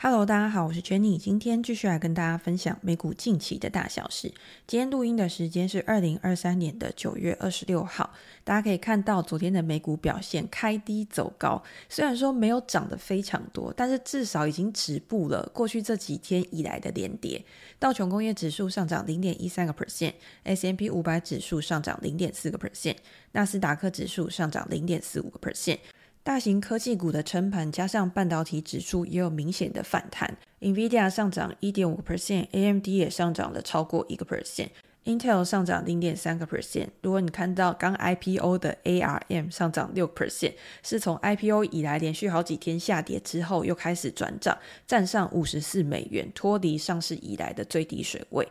[0.00, 4.32] Hello，大家好，我是 Jenny，今天继续来跟大家分享美股近期的大小事。
[4.64, 17.44] 今天录音的时间是二零二三年的九月二十六号，大家可以看到昨天的美股表现开低走高，虽然说没有涨得非常多，但是至少已经止步了过去这几天以来的连跌。
[17.80, 22.94] 道琼工业指数上涨零点一三个 percent，S&P 五百指数上涨零点四个 percent，
[23.32, 25.78] 纳斯达克指数上涨零点四五个 percent。
[26.22, 30.36] 大型科技股的撑盘，加上半导体指数也有明显的反弹。
[30.60, 36.88] NVIDIA 上涨一点五 percent，AMD 也上涨了超过一个 percent，Intel 上涨零点三个 percent。
[37.00, 48.46] 如果你看到刚 IPO 的 ARM 上涨六 percent，是从 IPO 以来连续好几天下跌之后又开始转涨，站上五十四美元，脱离上市以来的最低水位。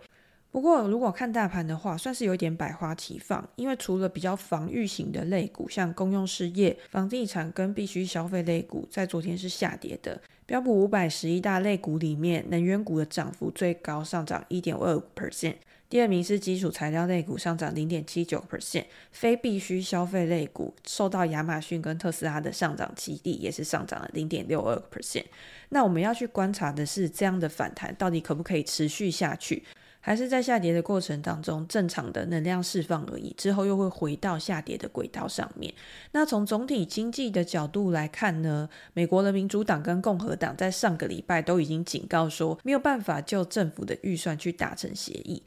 [0.58, 3.48] 不过，如果看大盘的话，算是有点百花齐放。
[3.58, 10.20] 因为除了比较防御型的类股，像公用事业、房地产跟必需消费类股，在昨天是下跌的。
[10.48, 15.58] 标普五百十一大类股里面，能源股的涨幅最高，上涨一点二五 percent。
[15.88, 18.86] 第二名是基础材料类股，上涨零点七九 percent。
[19.12, 25.26] 非必需消费类股受到亚马逊跟特斯拉的上涨激励，也是上涨了零点六二 percent。
[25.70, 29.62] 那我们要去观察的是，这样的反弹到底可不可以持续下去？
[30.08, 35.74] 还是在下跌的过程当中，正常的能量释放而已，之后又会回到下跌的轨道上面。
[36.14, 45.44] 那从总体经济的角度来看呢，美国的民主党跟共和党在上个礼拜都已经警告说，没有办法就政府的预算去达成协议，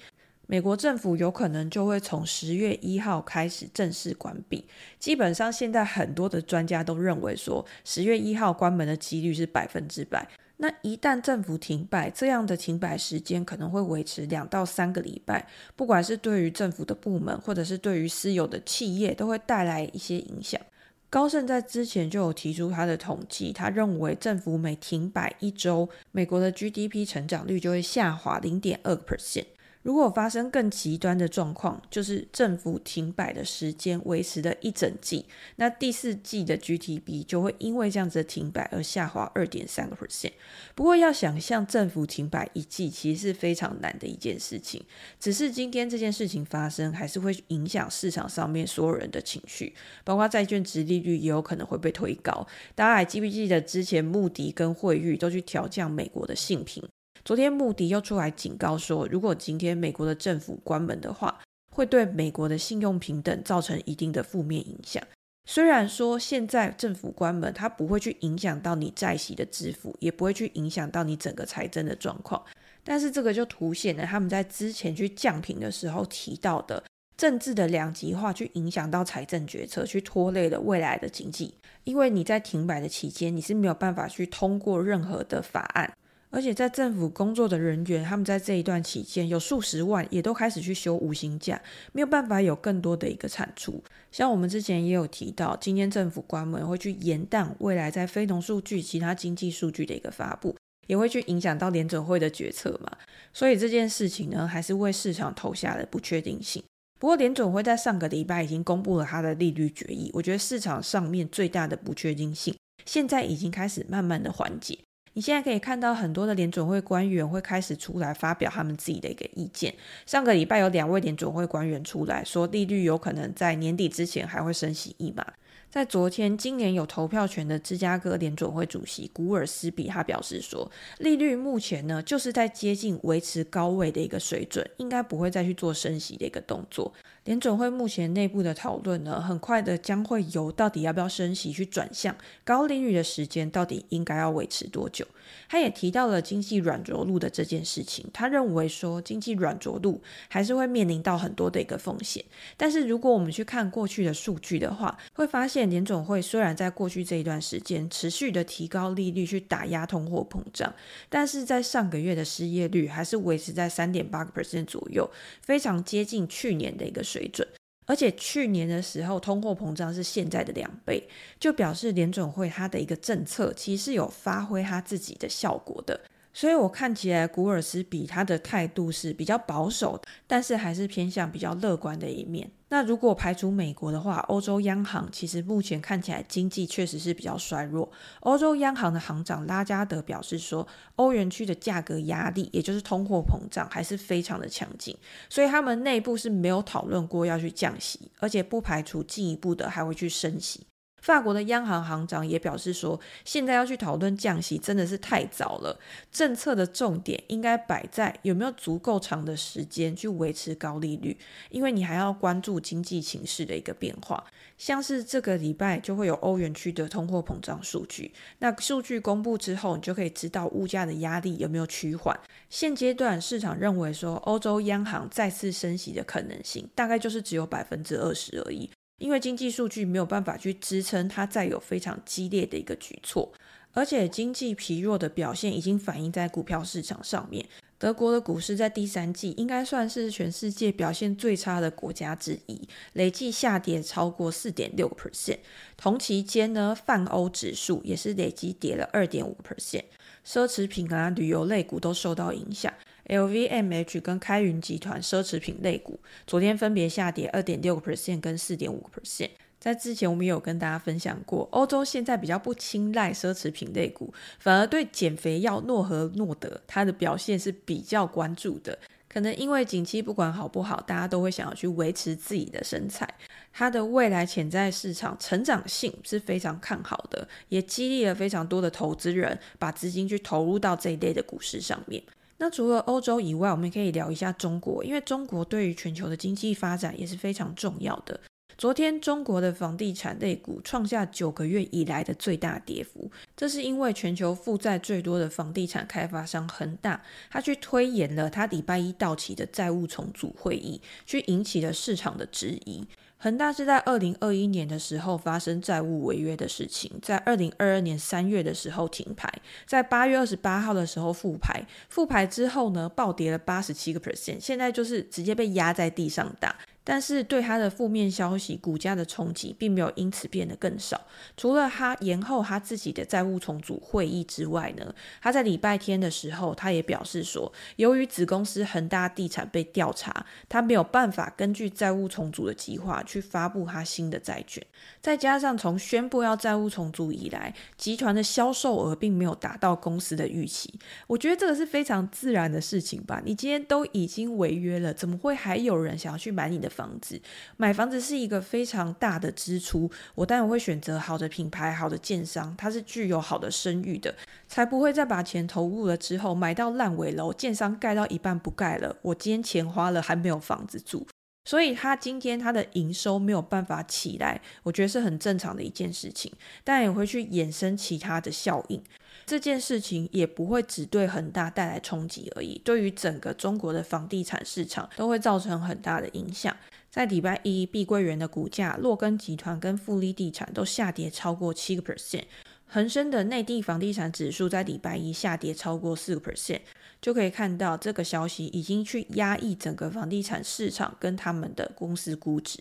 [0.46, 4.66] 美国政府有可能就会从十月一号开始正式关闭。
[4.98, 10.28] 基本上，现在很多的专家都认为说，十月一号关门的几率是百分之百。
[10.62, 20.60] 那一旦政府停摆，这样的停摆时间可能会维持两到三个礼拜，不管是对于政府的部门，或者是对于私有的企业，都会带来一些影响。
[21.08, 29.46] 高盛在之前就有提出他的统计，他认为政府每停摆一周，美国的 GDP 成长率就会下滑零点二个 percent。
[29.82, 35.24] 如果发生更极端的状况，就是政府停摆的时间维持了一整季，
[35.56, 40.32] 那第四季的 GDP 就会因为这样子的停摆而下滑二点三个 percent。
[40.74, 44.84] 不过要想象政府停摆一季，其实是非常难的一件事情。
[45.18, 49.74] 只是今天这件事情发生，还是会影响市场上面所有人的情绪，
[50.04, 52.46] 包括债券殖利率也有可能会被推高。
[52.74, 56.86] 大家还记不记得之前穆迪跟惠誉都去调降美国的信评？
[57.24, 61.38] 昨天穆迪又出来警告说，如果今天美国的政府关门的话，
[61.70, 65.02] 会对美国的信用评等造成一定的负面影响。
[65.46, 72.42] 虽然说现在政府关门，它不会去影响到你债息的支付，也不会去影响到你整个财政的状况，
[72.84, 76.82] 但是这个就凸显了他们在之前去降频的时候提到的
[77.16, 81.54] 政治的两极化，去影响到财政决策，去拖累了未来的经济。
[81.84, 85.92] 因为你在停摆的期间，你是没有办法去通过任何的法案。
[86.30, 91.60] 而且在政府工作的人员，他们在这一段期间有数十万，也都开始去休五星假，
[91.92, 93.82] 没有办法有更多的一个产出。
[94.12, 100.54] 像我们之前也有提到，今天政府关门会去延宕未来在非农数据、其他经济数据的一个发布，
[100.86, 102.90] 也会去影响到联准会的决策嘛。
[103.32, 106.62] 所以这件事情呢，还是为市场投下了不确定性。
[107.00, 112.54] 不过联准会在上个礼拜已经公布了它的利率决议，我觉得市场上面最大的不确定性，
[112.84, 114.78] 现在已经开始慢慢的缓解。
[115.14, 119.74] 你现在可以看到很多的联准会官员会开始出来发表他们自己的一个意见。
[120.06, 125.26] 上个礼拜有两位联准会官员出来说，利率有可能在年底之前还会升息一码。
[125.68, 130.68] 在昨天，今年有投票权的芝加哥联准会主席古尔斯比他表示说，
[130.98, 136.92] 利率目前呢就是在接近维持高位的一个水准，应该不会再去做升息的一个动作。
[137.24, 142.14] 联准会目前内部的讨论呢，很快的将会由到底要不要升息去转向
[142.44, 145.06] 高利率的时间到底应该要维持多久。
[145.48, 152.24] 他也提到了经济软着陆的这件事情，他认为说经济软着陆还是会面临到很多的一个风险。
[152.56, 155.70] 但是如果我们去看过去的数据的话，会发现。
[155.70, 160.74] 联准会虽然在过去这一段时间持续的提高利率去打压通货膨胀，
[161.08, 165.08] 但是在上个月的失业率还是维持在三点八个 percent 左右，
[165.42, 167.46] 非常接近去年的一个水准。
[167.86, 171.08] 而且去年的时候，通货膨胀是现在的两倍，
[171.40, 176.00] 就表示联准会它的一个政策其实是有发挥它自己的效果的。
[176.32, 182.50] 所以我看起来，古尔斯比他的态度是比较保守，但是还是偏向比较乐观的一面。
[182.68, 187.90] 那如果排除美国的话，欧洲央行其实目前看起来经济确实是比较衰弱。
[188.20, 194.96] 欧洲央行的行长拉加德表示说，欧元区的价格压力，也就是通货膨胀，还是非常的强劲，
[195.28, 200.64] 所以他们内部是没有讨论过要去降息，而且不排除进一步的还会去升息。
[201.00, 205.78] 法国的央行行长也表示说，现在要去讨论降息真的是太早了。
[206.10, 211.16] 政策的重点应该摆在有没有足够长的时间去维持高利率，
[211.50, 214.24] 因为你还要关注经济情势的一个变化。
[214.58, 222.18] 像是这个礼拜就会有欧元区的通货膨胀数据，那数据公布之后，你就可以知道物价的压力有没有趋缓。
[222.50, 228.68] 现阶段市场认为说，欧洲央行再次升息的可能性大概就是只有百分之二十而已。
[229.00, 233.32] 因为经济数据没有办法去支撑它再有非常激烈的一个举措，
[233.72, 237.44] 而且经济疲弱的表现已经反映在股票市场上面。
[237.78, 242.60] 德国的股市在第三季应该算是全世界表现最差的国家之一，
[242.92, 245.38] 累计下跌超过四点六 percent。
[245.78, 249.84] 同期间呢，泛欧指数也是累计跌了二点五 percent。
[250.26, 252.70] 奢侈品啊，旅游类股都受到影响。
[253.08, 259.30] LVMH 跟开云集团奢侈品类股昨天分别下跌二点六个 percent 跟四点五个 percent。
[259.58, 268.78] 在之前我们也有跟大家分享过，欧洲现在比较不青睐奢侈品类股，反而对减肥药诺和诺德它的表现是比较关注的。
[269.06, 273.06] 可能因为景气不管好不好，大家都会想要去维持自己的身材，
[273.52, 282.02] 它的未来潜在市场成长性是非常看好的，也激励了非常多的投资人把资金去投入到这一类的股市上面。
[282.40, 288.18] 那除了欧洲以外，我们可以聊一下中国，因为中国对于全球的经济发展也是非常重要的。
[288.56, 302.86] 昨天中国的房地产类股创下九个月以来的最大跌幅，这是因为全球负债最多的房地产开发商恒大，他去推延了他礼拜一到期的债务重组会议，去引起了市场的质疑。
[303.22, 309.30] 恒大是在二零二一年的时候发生债务违约的事情，在二零二二年三月的时候停牌，
[309.66, 316.56] 在八月二十八号的时候复牌，复牌之后呢，暴跌了八十七个 percent，现在就是直接被压在地上打。
[316.90, 321.00] 但是对他的负面消息，股价的冲击并没有因此变得更少。
[321.36, 324.92] 除了他延后他自己的债务重组会议之外呢，
[325.22, 334.60] 他在礼拜天的时候，他也表示说，由于子公司恒大地产被调查，他没有办法根据债务重组的计划去发布他新的债券。
[335.00, 340.74] 再加上从宣布要债务重组以来，集团的销售额并没有达到公司的预期。
[341.06, 343.22] 我觉得这个是非常自然的事情吧？
[343.24, 347.20] 你今天都已经违约了，怎么会还有人想要去买你的房子？
[347.58, 354.14] 买房子是一个非常大的支出，我当然会选择好的品牌、好的建商，它是具有好的声誉的，
[354.48, 361.06] 才不会再把钱投入了之后买到烂尾楼，建商盖到一半不盖了，我今天钱花了还没有房子住，
[361.44, 366.32] 所以他今天他的营收没有办法起来，我觉得是很正常的一件事情，
[366.64, 368.82] 但也会去衍生其他的效应。
[369.30, 376.56] 这件事情也不会只对恒大带来冲击而已，对于整个中国的房地产市场都会造成很大的影响。
[376.90, 382.24] 在礼拜一，碧桂园的股价、洛根集团跟富力地产都下跌超过七个 percent，
[382.66, 386.62] 恒生的内地房地产指数在礼拜一下跌超过四个 percent，
[387.00, 392.58] 就可以看到这个消息已经去压抑整个房地产市场跟他们的公司估值。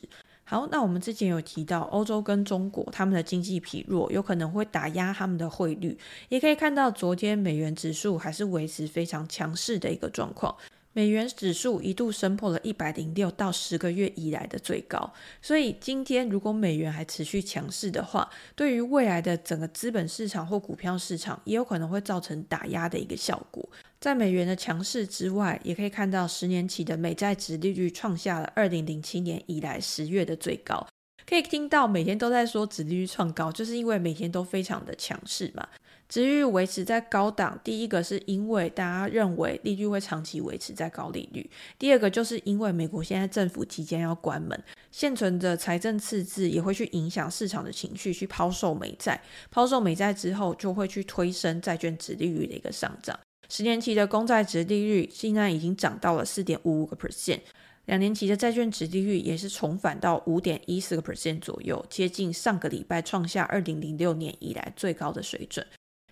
[0.50, 5.96] 好，那我们之前有提到，欧洲跟中国他们的经济疲弱，有可能会打压他们的汇率。
[6.30, 10.56] 也可以看到，昨天美元指数还是维持非常强势的一个状况，
[10.92, 15.14] 美元指数一度升破了一百零六，到十个月以来的最高。
[15.40, 23.70] 所以今天如果美元还持续强势的话，对于未来的整个资本市场或股票市场，也有可能会造成打压的一个效果。
[24.00, 30.88] 在美元的强势之外，也可以看到十年期的美债殖利率创下了二零零七年以来十月的最高。
[31.28, 35.68] 可以听到每天都在说殖利率创高，就是因为每天都非常的强势嘛。
[36.08, 53.20] 殖利率维持在高档，第一个是因为大家认为利率会长期维持在高利率，第二个就是因为美国现在政府即将要关门，现存的财政赤字也会去影响市场的情绪，去抛售美债，抛售美债之后就会去推升债券殖利率的一个上涨。
[53.50, 57.40] 十年期的公债殖利率现在已经涨到了四点五五个 percent，
[57.86, 65.66] 两年期的债券殖利率也是重返到五点一四个 percent 左右，接近上个礼拜创下二零零六年以来最高的水准。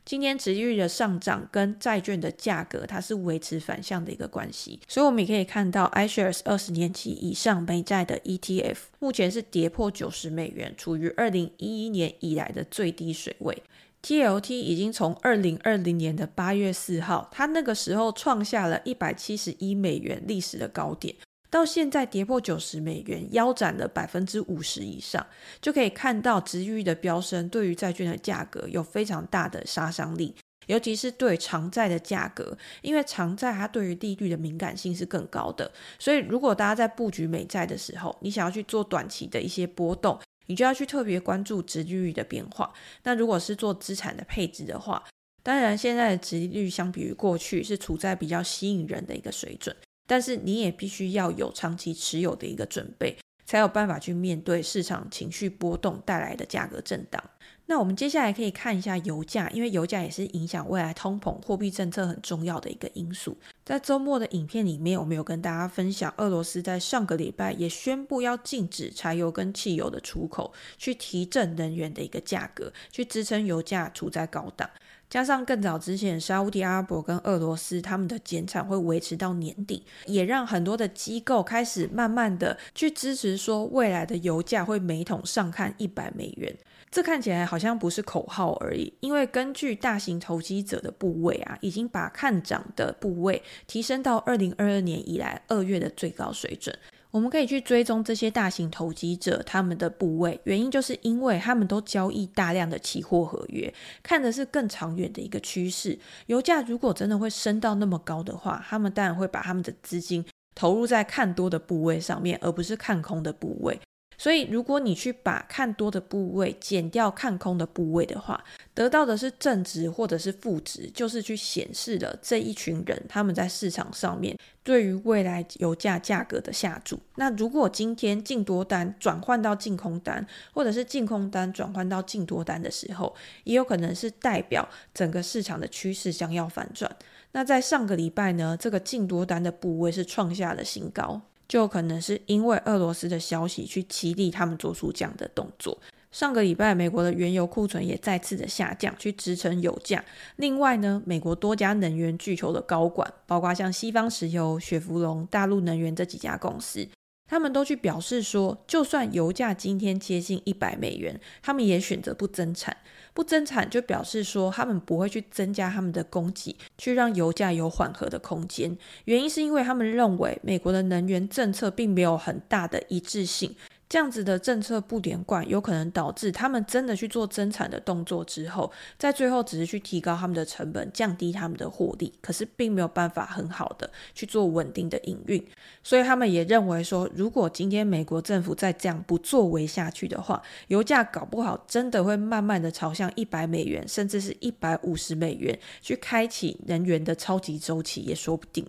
[0.04, 13.62] 今天殖利率的上涨跟债券的价格它是维持反向的一个关系，所以我们也可以看到 iShares 二十年期以上美债的 ETF 目前是跌破九十美元，处于二零一一年以来的最低水位。
[14.08, 21.14] TLT 已经从二零二零年的八月四号，它那个时候创下了一百七十一美元历史的高点，
[21.50, 25.28] 到现在跌破九十美元，腰斩了百分之五十以上，
[25.60, 30.34] 就可以看到值域的飙升对于债券的价格有非常大的杀伤力，
[30.68, 40.18] 尤其是对长债的价格，因为长债它对于利率的敏感性是更高的，所以如果大家在布局美债的时候，你想要去做短期的一些波动。
[40.48, 42.74] 你就要去特别关注殖利率的变化。
[43.04, 45.04] 那如果是做资产的配置的话，
[45.44, 49.76] 当然现在的殖利率相比于过去是处在比较吸引人的一个水准，
[50.06, 53.18] 但是你也必须要有长期持有的一个准备。
[53.46, 57.24] 才有办法去面对市场情绪波动带来的价格震荡。
[57.70, 63.38] 那我们接下来可以看一下油价，因为油价也是影响未来通膨、货币政策很重要的一个因素。
[63.66, 74.70] 在周末的影片里面，我们有跟大家分享，俄罗斯在上个礼拜也宣布要禁止柴油跟汽油的出口，去提振能源的一个价格，去支撑油价处在高档。
[75.10, 86.56] 加上更早之前，沙乌地阿拉伯跟俄罗斯他们的减产会维持到年底，也让很多的机构开始慢慢的去支持说，未来的油价会每桶上看一百美元。
[86.90, 96.78] 这看起来好像不是口号而已，因为根据大型投机者的部位啊，已经把看涨的部位提升到二零二二年以来二月的最高水准。
[97.12, 105.98] 我们可以去追踪这些大型投机者他们的部位，原因就是因为他们都交易大量的期货合约，看的是更长远的一个趋势。
[106.28, 113.80] 油价如果真的会升到那么高的话，他们当然会把他们的资金投入在看多的部位上面，而不是看空的部位。
[114.18, 118.44] 所以，如果你去把看多的部位减掉看空的部位的话，
[118.74, 127.00] 得到的是正值或者是负值，就是去显示了这一群人他们在市场上面对于未来油价价格的下注。
[127.16, 136.92] 那如果今天净多单转换到净空单，或者是净空单转换到净多单的时候，也有可能是代表整个市场的趋势将要反转。
[137.34, 141.22] 那在上个礼拜呢，这个净多单的部位是创下了新高。
[141.48, 145.78] 就可能是因为俄罗斯的消息去激励他们做出这样的动作。
[146.10, 150.04] 上个礼拜，美国的原油库存也再次的下降，去支撑油价。
[150.38, 156.88] 另外呢，美国多家能源巨头的高管，包括像西方石油、雪佛龙、大陆能源这几家公司，
[157.30, 162.76] 他们都去表示说，就算油价今天接近一百美元，他们也选择不增产。
[163.18, 168.78] 不增产就表示说，他们不会去增加他们的供给，去让油价有缓和的空间。
[169.06, 173.56] 原因是因为他们认为美国的能源政策并没有很大的一致性。
[173.90, 185.42] 这样子的政策不连贯，有可能导致他们真的去做增产的动作之后，在最后只是去提高他们的成本，降低他们的获利，可是并没有办法很好的去做稳定的营运。
[185.84, 198.66] 所以他们也认为说，如果今天美国政府再这样不作为下去的话，油价搞不好真的会慢慢的朝向一百美元，甚至是一百五十美元去开启能源的超级周期也说不定。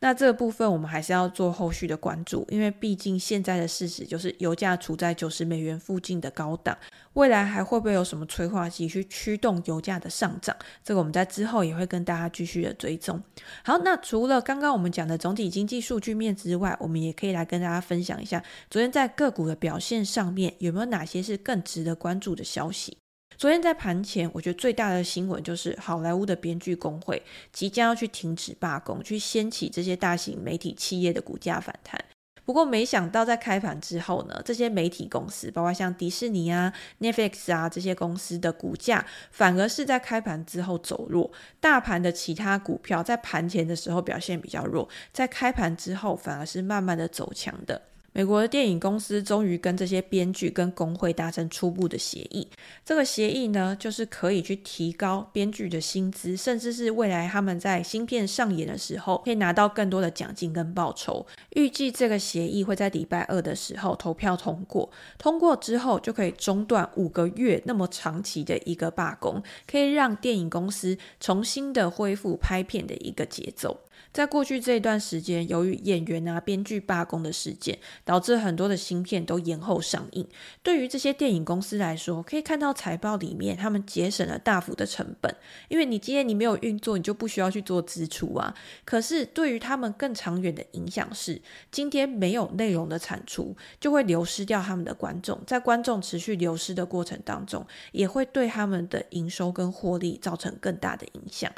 [0.00, 6.78] 那这个部分我们还是要做后续的关注，因为毕竟现在的事实就是油价处在九十美元附近的高档，
[7.14, 10.56] 未来还会不会有什么催化剂去驱动油价的上涨？
[10.84, 13.20] 这个我们在之后也会跟大家继续的追踪。
[13.64, 18.40] 好，那除了刚刚我们讲的总体经济数据面之外，我们也可以来跟大家分享一下，
[18.70, 22.96] 昨天在个股的表现上面有没有哪些是更值得关注的消息？
[23.36, 27.20] 昨天在盘前，我觉得最大的新闻就是好莱坞的编剧工会
[27.52, 31.98] 即将要去停止罢工，去掀起这些大型媒体企业的股价反弹。
[32.44, 41.30] 不过，没想到在开盘之后呢，这些媒体公司，包括像迪士尼啊、Netflix 啊这些公司的股价，反而是在开盘之后走弱。
[41.60, 47.80] 大盘的其他股票在盘前的时候表现比较弱，在开盘之后反而是慢慢的走强的。
[48.14, 52.46] 美国的电影公司终于跟这些编剧跟工会达成初步的协议。
[52.84, 61.26] 这个协议呢，就是可以去提高编剧的薪资，甚至是未来他们在新片上演的时候，可以拿到更多的奖金跟报酬。
[61.50, 64.90] 预计这个协议会在礼拜二的时候投票通过。
[65.16, 73.80] 通过之后，就可以中断五个月那么长期的一个罢工，可以让电影公司重新的恢复拍片的一个节奏。
[74.12, 80.26] 在过去这一段时间，由于演员啊、编剧罢工的事件，导致很多的新片都延后上映。
[80.62, 85.34] 对于这些电影公司来说，可以看到财报里面，他们节省了大幅的成本。
[85.68, 88.54] 因为你今天你没有运作，你就不需要去做支出啊。
[88.84, 91.40] 可是对于他们更长远的影响是，
[91.70, 95.40] 今天没有内容的产出，就会流失掉他们的观众。
[95.46, 101.50] 在观众持续流失的过程当中，也会对他们的营收跟获利造成更大的影响。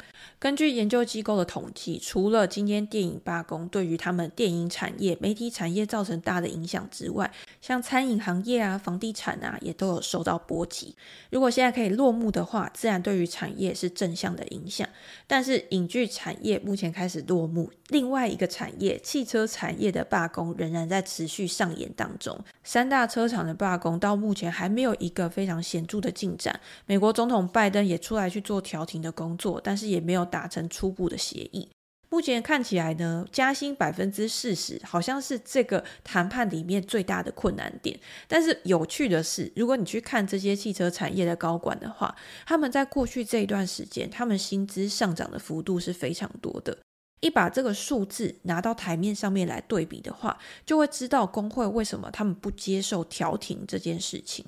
[0.45, 10.95] 根据研究机构的统计，除了今天电影罢工对于他们电影产业、媒体产业造成大的影响之外，像餐饮行业啊、房地产啊，也都有受到波及。
[11.31, 14.87] 如果现在可以落幕的话，自然对于产业是正向的影响。
[15.25, 22.39] 但是影剧产业目前开始落幕，另外一个产业汽车产业的罢工仍然在持续上演当中。
[22.65, 26.59] 三大车厂的罢工到目前还没有一个非常显著的进展。
[26.87, 31.69] 美国总统拜登也出来去做调停的工作，但是也没有达成初步的协议。
[32.09, 37.99] 目前看起来呢，加薪百分之四十好像是这个谈判里面最大的困难点。
[38.27, 46.77] 但是有趣的是，如果你去看这些汽车产业的高管的话，他们在过去这一段时间，他们薪资上涨的幅度是非常多的。
[47.21, 54.45] 一把这个数字拿到台面上面来对比的话，就会知道工会为什么他们不接受调停这件事情。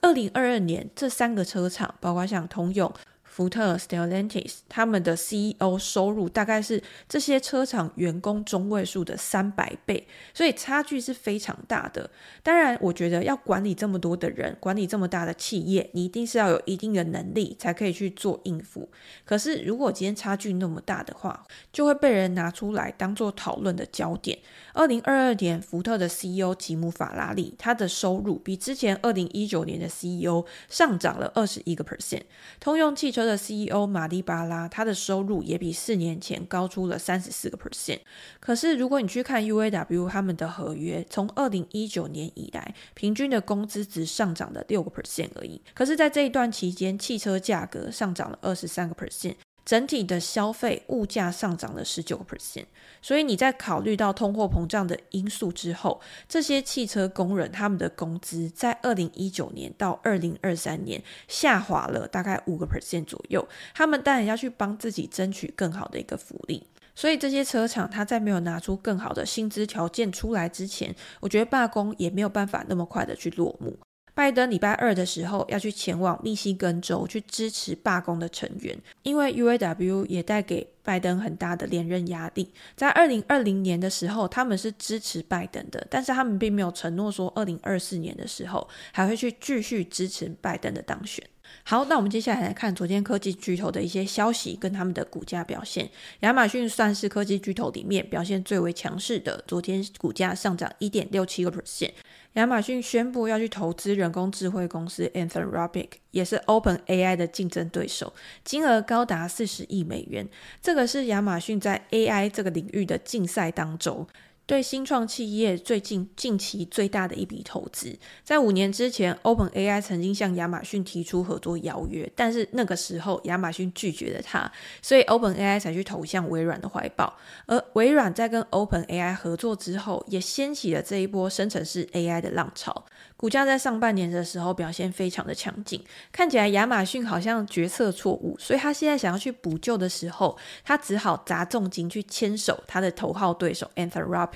[0.00, 2.90] 二零二二年，这三个车厂，包括像通用。
[3.36, 12.08] 福特、Stellantis 他们的 CEO 收入大概是这些车厂员工中位数的三百倍，所以差距是非常大的。
[12.42, 18.88] 当然，我觉得要管理这么多的人，管理这么大的企业，你一定是要有一定的能力才可以去做应付。
[19.26, 24.38] 可是，如果今天差距那么大的话，就会被人拿出来当做讨论的焦点。
[24.72, 32.22] 二零二二年，福特的 CEO 吉姆·法拉利，他的收入比之前二零一九年的 CEO 上涨了二十一个 percent。
[32.58, 37.98] 通用汽车的 CEO 马蒂巴拉，他的收入也比四年前高出了三十四个 percent。
[38.40, 45.60] 可是，如果你去看 UAW 他们的合约，从二零一九年以来，平均的工资只上涨了六个 percent 而已。
[45.74, 49.34] 可是，在这一段期间，汽车价格上涨了二十三个 percent。
[49.66, 52.66] 整体的消费物价上涨了十九个 percent，
[53.02, 63.46] 所以你在考虑到通货膨胀的因素之后，这些汽车工人他们的工资在二零一九年到二零二三年下滑了大概五个 percent 左右。
[63.74, 73.76] 他们当然要去帮自己争取更好的一个福利，所以这些车厂他在没有拿出更好的薪资条件出来之前，我觉得罢工也没有办法那么快的去落幕。
[74.16, 82.50] 拜登礼拜二的时候要去前往密西根州去支持罢工的成员，因为 UAW 也带给拜登很大的连任压力。
[82.74, 91.22] 在二零二零年的时候，他们是支持拜登的，但是他们并没有承诺说二零二四年的时候还会去继续支持拜登的当选。
[91.62, 95.88] 好，那我们接下来来看昨天科技巨头的一些消息跟他们的股价表现。
[96.20, 101.92] 亚马逊算是科技巨头里面表现最为强势的，昨天股价上涨一点六七个 percent。
[102.36, 108.12] 亚马逊宣布要去投资人工智慧公司 Anthropic，也是 OpenAI 的竞争对手，
[108.44, 110.28] 金额高达四十亿美元。
[110.60, 114.06] 这个是亚马逊在 AI 这个领域的竞赛当中。
[114.46, 127.12] 对新创企业最近近期最大的一笔投资，在五年之前，OpenAI 曾经向亚马逊提出合作邀约，但是那个时候亚马逊拒绝了他，所以 OpenAI 才去投向微软的怀抱。
[127.46, 132.84] 而微软在跟 OpenAI 合作之后，也掀起了这一波生成式 AI 的浪潮。
[133.16, 135.82] 股价在上半年的时候表现非常的强劲，
[136.12, 144.35] 看起来亚马逊好像决策错误，所以他现在想要去补救的时候，他只好砸重金去牵手他的头号对手 Anthropic。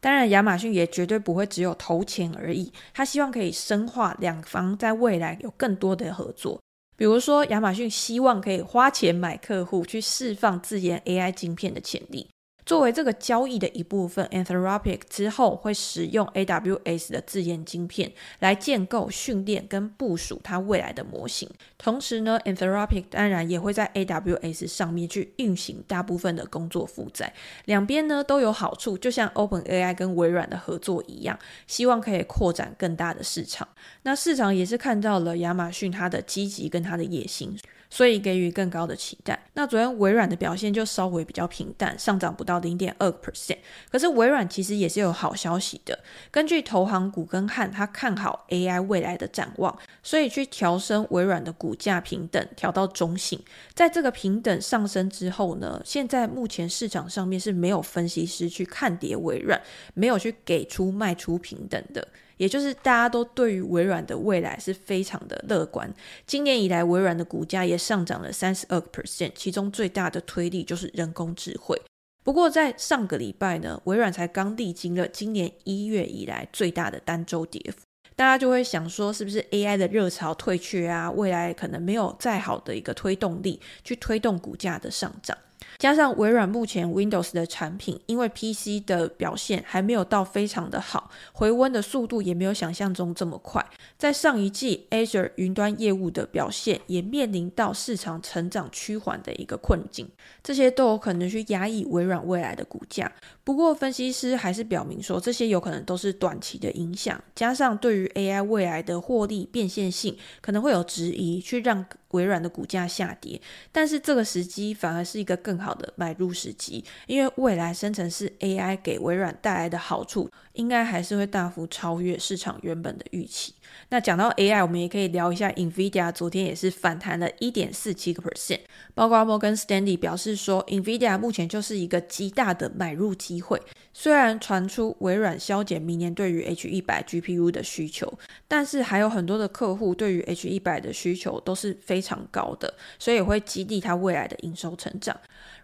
[0.00, 6.58] 当然，亚马逊也绝对不会只有投钱而已，他希望可以深化两方在未来有更多的合作。
[6.96, 12.28] 比如说，亚马逊希望可以花钱买客户，去释放自研 AI 晶片的潜力。
[12.70, 21.50] 作为这个交易的一部分，Anthropic 之后会使用 AWS 的自研晶片来建构、训练跟部署它未来的模型。
[21.76, 27.34] 同时呢，Anthropic 当然也会在 AWS 上面去运行大部分的工作负载。
[27.64, 33.66] 两边呢都有好处，就像 OpenAI 跟微软的合作一样，希望可以扩展更大的市场。
[34.02, 37.58] 那市场也是看到了亚马逊它的积极跟它的野心。
[37.90, 39.46] 所以给予更高的期待。
[39.54, 43.58] 那昨天微软的表现就稍微比较平淡，上涨不到零点二 percent。
[43.90, 45.98] 可是微软其实也是有好消息的。
[46.30, 53.42] 根据投行古根汉，他看好 AI 未来的展望，所以去调升微软的股价平等，调到中性。
[53.74, 59.60] 在这个平等上升之后呢，现在目前市场上面是没有分析师去看跌微软，
[59.94, 62.06] 没有去给出卖出平等的。
[62.40, 65.92] 也就是大家都对于微软的未来是非常的乐观。
[66.26, 71.78] 今年以来，微软的股价也上涨了三十二个 percent，其中最大的推力就是人工智慧。
[72.24, 77.84] 不过在上个礼拜呢，微软才刚历经了今年一月以来最大的单周跌幅，
[78.16, 81.10] 大家就会想说，是不是 AI 的热潮退却啊？
[81.10, 85.36] 未来可能没有再好的一个推动力去推动股价的上涨。
[85.80, 93.66] 加上微软目前 Windows 的产品，因为 PC 的表现还没有到非常的好，回温的速度也没有想象中这么快。
[93.96, 100.06] 在上一季 Azure 云端业务的表现也面临到市场成长趋缓的一个困境，
[100.42, 103.10] 这些都有可能去压抑微软未来的股价。
[103.42, 107.18] 不过分析师还是表明说，这些有可能都是短期的影响。
[107.34, 113.40] 加上对于 AI 未来的获利变现性可能会有质疑，去让微软的股价下跌。
[113.72, 123.54] 但是这个时机反而是一个更好的买入时机，因为未来生成式 AI 给微软带来的好处，应该还是会大幅超越市场原本的预期。
[123.88, 128.60] 那讲到 AI，我们也可以聊一下 NVIDIA，昨天也是反弹了一点四七个 percent。
[128.94, 133.60] 包括摩根斯丹利表示说，NVIDIA 目前就是一个极大的买入机会。
[134.02, 138.10] 虽然传出微软削减明年对于 H100 GPU 的需求，
[138.48, 145.14] 但是还有很多的客户对于 H100 的需求都是非常高的，所以也会激励它未来的营收成长。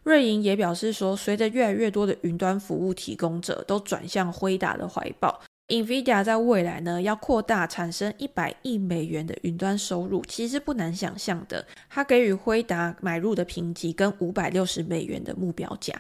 [0.03, 5.41] 瑞银也表示说，随着越来越多的云端服务提供者都转向辉达的怀抱。
[5.69, 11.67] NVIDIA 在未来呢，要扩大产生一百亿美元的云端收入，其实不难想象的。
[11.89, 15.95] 它给予辉达买入的评级跟五百六十美元的目标价。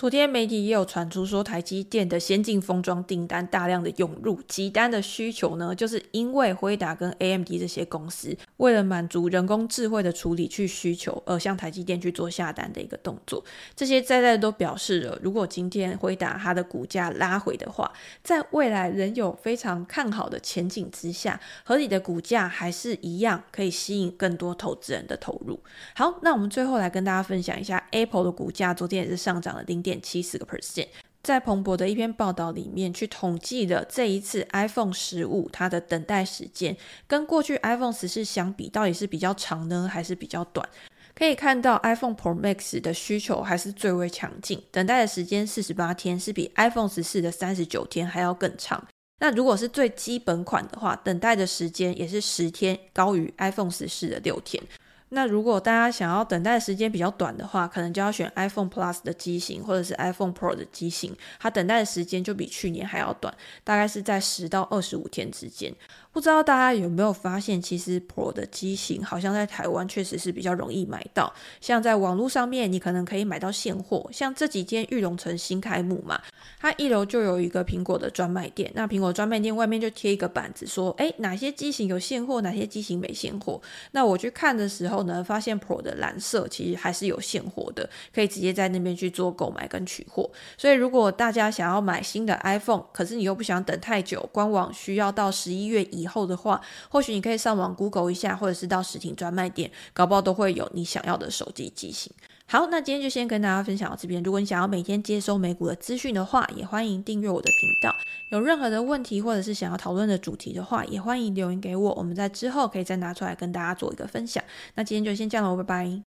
[0.00, 13.44] 昨天媒体也有传出说，台积电的先进封装订单大量的涌入，急单的需求呢，就是因为辉达跟 AMD 这些公司为了满足人工智慧的处理去需求，而向台积电去做下单的一个动作。
[13.76, 17.92] 这些在在都表示了，如果今天辉达它的股价拉回的话，
[18.24, 25.60] 在未来仍有非常看好的前景之下，合理的股价还是一样可以吸引更多投资人的投入。
[25.94, 30.86] 好，那我们最后来跟大家分享一下 Apple 的股价，昨天也是上涨了零点点七四个 percent，
[31.22, 36.76] 在彭博的一篇报道里面，去统计了这一次 iPhone 十五它的等待时间，
[37.06, 40.66] 跟过去 iPhone 十四相比，到底是比较长呢，还是比较短？
[41.12, 48.82] 可以看到 iPhone Pro Max 的需求还是最为强劲，等待的时间四十八天，是比 iPhone 十四的三十九天还要更长。
[49.18, 54.62] 那如果是最基本款的话，等待的时间也是十天，高于 iPhone 十四的六天。
[55.10, 65.74] 那如果大家想要等待时间比较短的话，可能就要选 iPhone Plus 的机型或者是 iPhone Pro 的机型，它等待的时间就比去年还要短，大概是在十到二十五天之间。
[66.12, 74.08] 不知道大家有没有发现，其实 Pro 的机型好像在台湾确实是比较容易买到，像在网络上面，你可能可以买到现货。
[74.12, 76.20] 像这几天玉龙城新开幕嘛，
[76.58, 83.60] 它一楼就有一个苹果的专卖店，那苹果专卖店外面就贴一个板子说，诶，哪些机型有现货，哪些机型没现货。
[83.92, 90.28] 那我去看的时候呢，发现 Pro 的蓝色其实还是有现货的，可以直接在那边去做购买跟取货。
[90.58, 102.12] 所以如果大家想要买新的 iPhone，可是你又不想等太久，官网需要到十一月以以后的话，或许你可以上网 Google 一下，或者是到实体专卖店，搞不好都会有你想要的手机机型。
[102.46, 104.20] 好，那今天就先跟大家分享到这边。
[104.24, 107.94] 如果你想要每天接收美股的资讯的话，也欢迎订阅我的频道。
[108.32, 114.42] 有任何的问题，或者是想要讨论的主题的话，也欢迎留言给我，我们在之后可以再拿出来跟大家做一个分享。
[114.74, 116.09] 那今天就先这样了，拜拜。